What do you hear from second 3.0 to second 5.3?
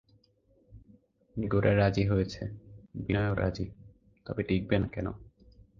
বিনয়ও রাজি, তবে টিঁকবে না কেন?